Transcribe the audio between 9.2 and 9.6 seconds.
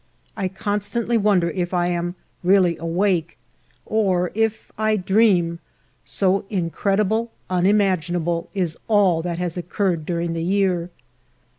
that has